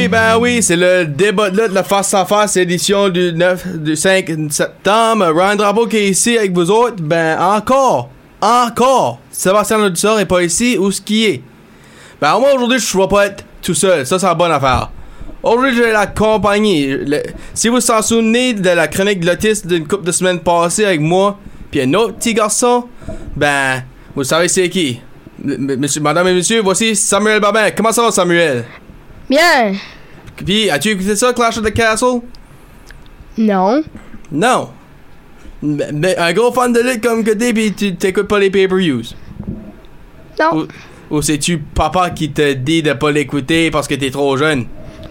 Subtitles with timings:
[0.00, 3.96] Oui, ben oui, c'est le débat de le face à face édition du 9, du
[3.96, 5.26] 5 septembre.
[5.26, 7.02] Ryan Drapeau qui est ici avec vous autres.
[7.02, 8.08] Ben encore,
[8.40, 11.42] encore, Sébastien Lodissor est pas ici, où ce qui est?
[12.18, 14.90] Ben moi aujourd'hui je vais pas être tout seul, ça c'est la bonne affaire.
[15.42, 16.96] Aujourd'hui j'ai la compagnie.
[17.52, 20.86] Si vous vous en souvenez de la chronique de l'autiste d'une couple de semaines passées
[20.86, 21.38] avec moi,
[21.70, 22.86] puis un autre petit garçon,
[23.36, 23.82] ben
[24.16, 24.98] vous savez c'est qui?
[26.00, 27.70] Madame et monsieur, voici Samuel Babin.
[27.76, 28.64] Comment ça va Samuel?
[29.30, 29.74] Bien.
[30.36, 32.20] Puis, as-tu écouté ça, Clash of the Castle?
[33.38, 33.82] Non.
[34.32, 34.70] Non.
[35.62, 38.50] Mais, mais un gros fan de lutte comme que t'es, pis tu t'écoutes pas les
[38.50, 39.02] pay-per-views.
[40.40, 40.66] Non.
[41.10, 44.66] Ou, ou c'est-tu papa qui te dit de pas l'écouter parce que t'es trop jeune?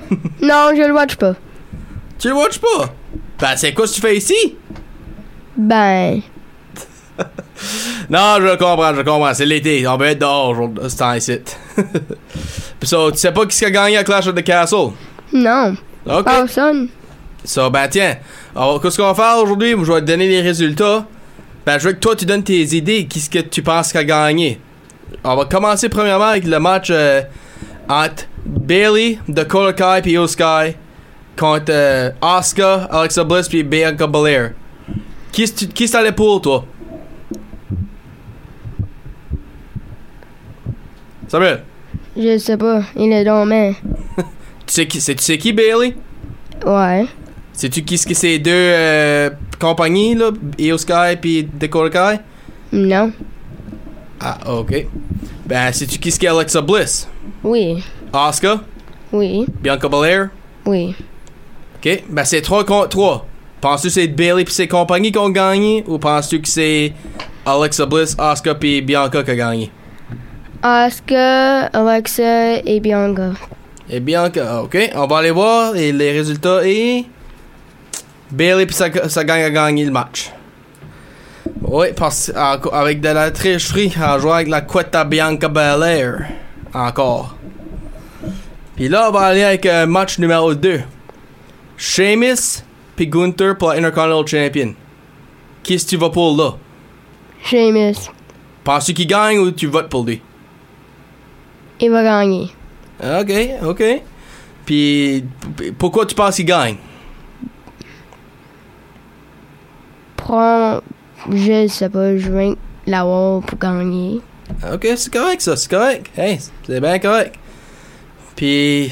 [0.41, 1.35] Non, je le watch pas.
[2.17, 2.93] Tu le watches pas?
[3.39, 4.57] Ben, c'est quoi ce que tu fais ici?
[5.55, 6.21] Ben.
[8.09, 9.33] Non, je comprends, je comprends.
[9.33, 9.87] C'est l'été.
[9.87, 11.39] On peut être dehors aujourd'hui, ce temps ici.
[12.79, 14.91] Pis ça, tu sais pas qui qui a gagné à Clash of the Castle?
[15.31, 15.75] Non.
[16.05, 16.25] Ok.
[16.25, 16.87] Personne.
[17.43, 18.17] Ça, ben tiens,
[18.55, 19.71] alors qu'est-ce qu'on va faire aujourd'hui?
[19.71, 21.05] Je vais te donner les résultats.
[21.65, 23.05] Ben, je veux que toi, tu donnes tes idées.
[23.05, 24.59] Qu'est-ce que tu penses qu'a gagné?
[25.23, 27.21] On va commencer premièrement avec le match euh,
[27.87, 30.75] entre Bailey, Dakota Kai et Io Sky
[31.37, 34.51] contre euh, Asuka, Alexa Bliss puis Bianca Belair.
[35.31, 36.65] Qui est-ce que pour, toi?
[41.29, 41.63] Samuel,
[42.17, 42.81] Je sais pas.
[42.97, 43.71] Il est dans main.
[44.17, 44.23] tu
[44.67, 45.95] sais qui, c'est- tu sais qui Bailey?
[46.65, 47.05] Ouais.
[47.53, 49.29] Sais-tu qui ce que c'est deux euh,
[49.59, 50.31] compagnies, là?
[50.57, 52.19] Io Sky puis Dakota Kai?
[52.71, 53.11] Non.
[54.19, 54.85] Ah, ok.
[55.45, 57.07] Ben, sais-tu qui ce qu'est Alexa Bliss?
[57.43, 57.83] Oui.
[58.11, 58.61] Asuka?
[59.11, 59.45] Oui.
[59.61, 60.29] Bianca Belair?
[60.65, 60.95] Oui.
[61.77, 62.03] Ok.
[62.09, 63.25] Ben, c'est 3 contre 3.
[63.61, 65.83] Penses-tu que c'est Bailey puis ses compagnies qui ont gagné?
[65.87, 66.93] Ou penses-tu que c'est
[67.45, 69.71] Alexa Bliss, Asuka puis Bianca qui a gagné?
[70.61, 73.31] Asuka, Alexa et Bianca.
[73.89, 74.77] Et Bianca, ok.
[74.95, 77.05] On va aller voir et les résultats et...
[78.31, 80.31] Bailey puis sa, sa gang a gagné le match.
[81.61, 86.27] Oui, parce en- avec de la tricherie en jouant avec la Quetta Bianca Belair.
[86.73, 87.35] Encore.
[88.75, 90.81] Puis là, on va aller avec euh, match numéro 2.
[91.77, 92.63] Sheamus
[92.95, 94.73] puis Gunther pour la Intercontinental Champion.
[95.63, 96.51] Qui est-ce que tu vas pour là?
[97.45, 97.95] Sheamus.
[98.63, 100.21] Penses-tu qu'il gagne ou tu votes pour lui?
[101.81, 102.51] Il va gagner.
[103.01, 103.31] Ok,
[103.65, 103.83] ok.
[104.65, 105.25] Puis
[105.77, 106.75] pourquoi tu penses qu'il gagne?
[110.17, 110.81] Prends.
[111.31, 112.17] Je sais pas.
[112.17, 114.21] Je vais l'avoir pour gagner.
[114.71, 116.09] Ok, c'est correct ça, c'est correct.
[116.17, 117.35] Hey, c'est bien correct.
[118.35, 118.91] Puis,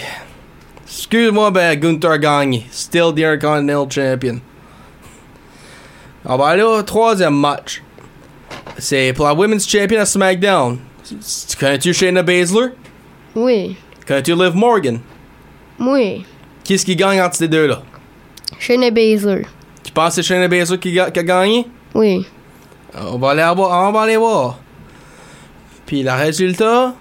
[0.85, 2.65] excuse-moi, ben Gunther a gagné.
[2.71, 4.39] Still the Intercontinental Champion.
[6.25, 7.81] On va aller au troisième match.
[8.77, 10.77] C'est pour la Women's Champion à SmackDown.
[11.07, 12.69] Tu connais-tu Shayna Baszler?
[13.35, 13.77] Oui.
[14.05, 14.99] Connais-tu Liv Morgan?
[15.79, 16.25] Oui.
[16.63, 17.81] Qui est-ce qui gagne entre ces deux-là?
[18.59, 19.45] Shayna Baszler.
[19.83, 21.65] Tu penses que c'est Shayna Baszler qui, a gagné?
[21.93, 22.25] Oui.
[22.93, 24.59] On va aller voir, on va aller voir.
[25.85, 26.93] Puis le résultat?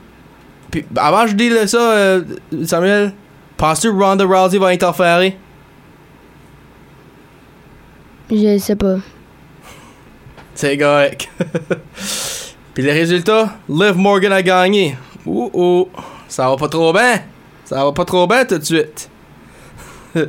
[0.70, 2.22] Puis avant je dis ça, euh,
[2.64, 3.12] Samuel,
[3.56, 5.36] penses-tu que Ronda Rousey va interférer?
[8.30, 8.96] Je sais pas.
[10.54, 11.28] C'est correct.
[12.76, 14.98] Puis les résultats, Liv Morgan a gagné.
[15.24, 15.88] Ouh ouh,
[16.28, 17.22] ça va pas trop bien.
[17.64, 19.08] Ça va pas trop bien tout de suite.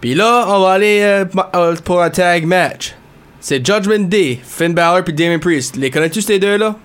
[0.00, 2.94] Puis là, on va aller euh, euh, pour un tag match.
[3.40, 5.76] C'est Judgment Day, Finn Balor puis Damon Priest.
[5.76, 6.76] Les connais-tu ces deux-là?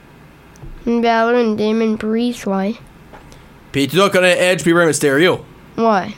[0.84, 2.76] Finn Balor et Damon Priest, ouais.
[3.72, 5.40] Puis tu dois connaître Edge puis Rey Mysterio.
[5.78, 6.10] Ouais.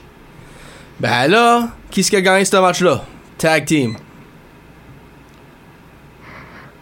[1.00, 3.04] Ben là, qui est-ce qui a gagné ce match-là?
[3.38, 3.98] Tag team.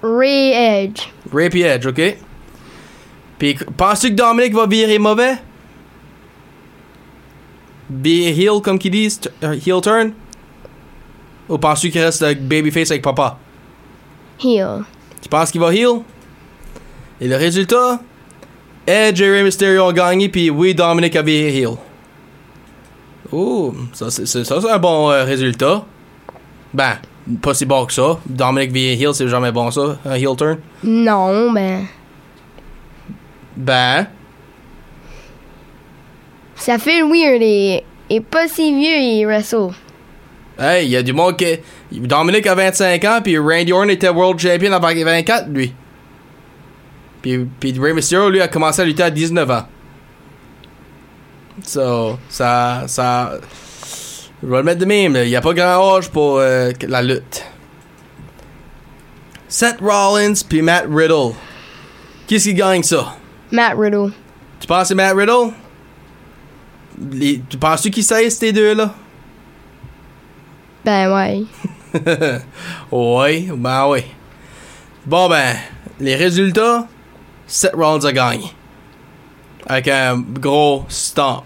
[0.02, 1.10] Ray Edge.
[1.32, 2.18] Puis Edge, ok?
[3.40, 5.38] Puis penses-tu que Dominic va virer mauvais?
[7.90, 9.22] Be heel comme qu'ils disent?
[9.44, 10.14] euh, Heel turn?
[11.50, 13.38] Ou penses-tu qu'il reste avec babyface avec papa?
[14.44, 14.84] Heel.
[15.22, 16.02] Tu penses qu'il va heel?
[17.20, 18.00] Et le résultat?
[18.88, 21.76] Edge et Rey Mysterio ont gagné, puis oui, Dominic a viré heel.
[23.32, 25.86] Oh, ça c'est ça, c'est un bon euh, résultat.
[26.74, 26.98] Ben,
[27.42, 28.20] Pas si bon que ça.
[28.26, 30.58] Dominic via heel, c'est jamais bon ça, un heel turn?
[30.84, 31.86] Non, ben.
[33.56, 34.08] Ben,
[36.56, 37.84] Ça fait weird et.
[38.10, 39.70] Et pas si vieux, il wrestle.
[40.60, 41.46] hey, il y a du monde qui.
[41.92, 45.74] Dominic a 25 ans, puis Randy Orton était world champion avant 24, lui.
[47.22, 49.64] Puis, puis Rey Mysterio, lui, a commencé à lutter à 19 ans.
[51.64, 52.84] So, ça.
[52.88, 53.34] ça
[54.44, 57.02] je vais le mettre de même, il n'y a pas grand âge pour euh, la
[57.02, 57.44] lutte.
[59.48, 61.34] Seth Rollins puis Matt Riddle.
[62.28, 63.16] Qui est-ce qui gagne ça?
[63.52, 64.12] Matt Riddle.
[64.60, 65.52] Tu penses que c'est Matt Riddle?
[67.12, 68.94] Les- tu penses-tu qu'ils savent ces deux-là?
[70.86, 71.44] Ben ouais.
[72.92, 74.04] oui, ben oui.
[75.06, 75.56] Bon ben,
[76.00, 76.88] les résultats,
[77.46, 78.46] Seth Rollins a gagné.
[79.68, 81.44] Avec un gros stomp.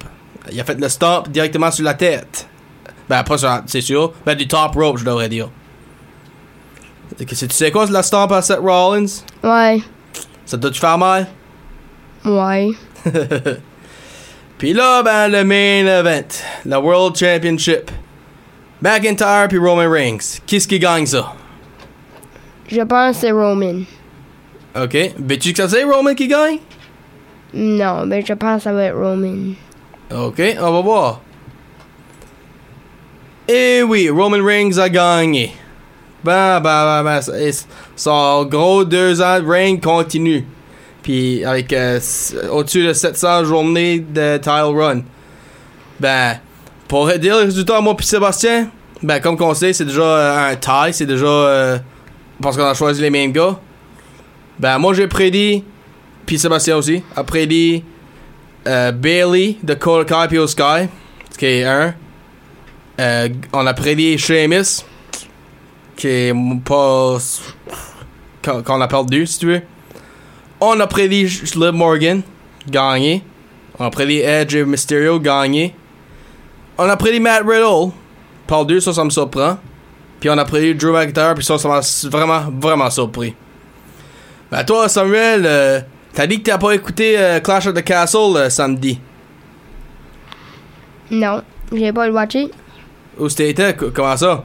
[0.52, 2.45] Il a fait le stomp directement sur la tête.
[3.10, 4.14] Ben pas la- c'est sûr.
[4.26, 5.50] Ben du top rope, je devrais dire.
[7.18, 9.06] Qu'est-ce Tu sais quoi, c'est la stomp à Seth Rollins?
[9.44, 9.82] Ouais.
[10.46, 11.28] Ça doit te faire mal?
[12.26, 12.72] Ouais.
[14.58, 16.28] Puis là, ben, le main event.
[16.66, 17.92] La World Championship.
[18.82, 20.40] McIntyre puis Roman Reigns.
[20.46, 21.34] Qui est-ce qui gagne ça?
[22.68, 23.82] Je pense que c'est Roman.
[24.76, 24.98] OK.
[25.18, 26.58] Veux-tu que ça c'est Roman qui gagne?
[27.54, 29.54] Non, ben je pense que ça va être Roman.
[30.14, 31.22] OK, on va voir.
[33.48, 35.52] Et oui, Roman Reigns a gagné.
[36.24, 36.60] Ben,
[37.22, 40.44] ça- et s- son gros deux ans de règne continue.
[41.04, 42.00] Puis avec euh,
[42.52, 45.02] au-dessus de 700 journées de tile run.
[46.00, 46.40] Ben,
[46.88, 48.70] pour dire le résultat, moi puis Sébastien,
[49.04, 51.78] ben, comme qu'on sait, c'est déjà euh, un tie, c'est déjà euh,
[52.42, 53.60] parce qu'on a choisi les mêmes gars.
[54.58, 55.64] Ben, moi j'ai prédit,
[56.26, 57.84] puis Sébastien aussi, a prédit
[58.66, 60.88] Bailey de Cole Kai puis Sky,
[61.32, 61.94] ce qui est un.
[63.00, 64.84] Euh, on a prédit Sheamus,
[65.96, 66.34] qui est
[66.64, 67.18] pas.
[68.44, 69.62] qu'on a perdu, si tu veux.
[70.62, 71.26] On a prédit
[71.56, 72.22] Liv Morgan,
[72.70, 73.24] gagné.
[73.78, 75.76] On a prédit Edge et Mysterio, gagné.
[76.78, 77.92] On a prédit Matt Riddle,
[78.48, 79.58] perdu, ça, ça me surprend.
[80.20, 83.36] Puis on a prédit Drew McIntyre, puis ça, ça m'a vraiment, vraiment surpris.
[84.50, 85.82] Ben toi, Samuel, euh,
[86.14, 89.00] t'as dit que t'as pas écouté euh, Clash of the Castle samedi.
[91.12, 91.44] Non,
[91.74, 92.50] j'ai pas le watché.
[93.18, 93.74] Où c'était?
[93.76, 94.44] Co- Comment ça?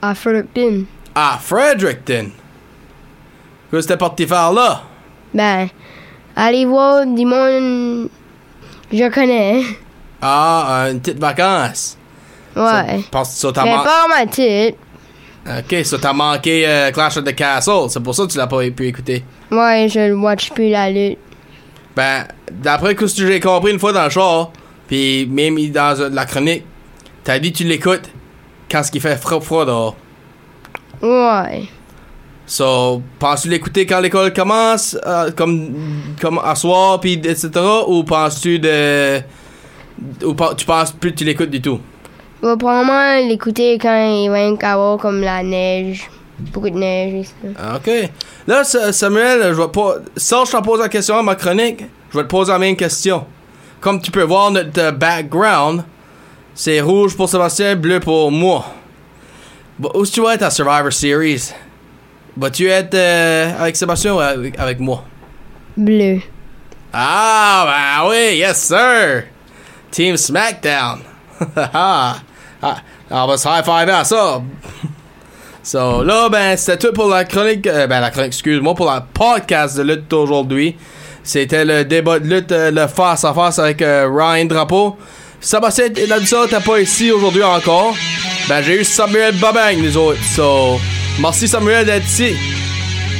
[0.00, 0.84] À Fredericton.
[1.14, 2.30] Ah, Fredericton!
[3.70, 4.82] Qu'est-ce que c'était parti faire là?
[5.32, 5.68] Ben,
[6.36, 8.08] allez voir du monde.
[8.92, 9.62] Je connais.
[10.20, 11.96] Ah, une petite vacance.
[12.54, 13.00] Ouais.
[13.10, 14.76] Parce que ça t'a Mais man- pas ma tête.
[15.46, 17.88] Ok, ça t'a manqué euh, Clash of the Castle.
[17.88, 19.24] C'est pour ça que tu l'as pas pu écouter.
[19.50, 21.18] Ouais, je le watch plus la lutte.
[21.96, 24.50] Ben, d'après ce que j'ai compris une fois dans le char,
[24.86, 26.64] puis même dans la chronique,
[27.24, 28.08] t'as dit que tu l'écoutes
[28.70, 29.96] quand ce qui fait froid froid dehors.
[31.02, 31.64] Ouais.
[32.46, 35.74] So, penses-tu l'écouter quand l'école commence, euh, comme,
[36.20, 37.50] comme à soir, puis etc.,
[37.86, 39.20] ou penses-tu de...
[40.24, 41.80] Ou tu penses plus que tu l'écoutes du tout?
[42.42, 46.10] Je vais probablement l'écouter quand il va y avoir comme la neige.
[46.52, 47.48] Beaucoup de neige ça.
[47.56, 48.10] Ah, OK.
[48.48, 49.94] Là, Sa- Samuel, je vais pas...
[50.16, 52.74] Ça, je te pose la question à ma chronique, je vais te poser la même
[52.76, 53.24] question.
[53.80, 55.84] Comme tu peux voir, notre euh, background,
[56.54, 58.66] c'est rouge pour Sébastien, bleu pour moi.
[59.78, 61.52] Bah, où tu vas être à Survivor Series?
[62.36, 65.04] Vas-tu être euh, avec Sébastien ou avec, avec moi?
[65.76, 66.20] Bleu.
[66.92, 69.24] Ah, ben oui, yes sir!
[69.90, 71.00] Team SmackDown!
[71.56, 72.16] ah,
[72.62, 72.76] ah,
[73.10, 74.42] on va se high-five à ça!
[75.62, 79.00] so, là, ben, c'était tout pour la chronique, euh, ben, la chronique, excuse-moi, pour la
[79.00, 80.76] podcast de lutte d'aujourd'hui.
[81.22, 84.96] C'était le débat de lutte, euh, le face-à-face avec euh, Ryan Drapeau.
[85.42, 87.94] Sébastien et Nadissa t'es pas ici aujourd'hui encore.
[88.48, 90.22] Ben, j'ai eu Samuel Babang, nous autres.
[90.22, 90.80] So,
[91.20, 92.36] merci Samuel d'être ici.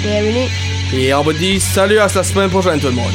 [0.03, 0.47] Bienvenue.
[0.95, 3.13] Et on vous dit salut à la semaine prochaine, tout le monde.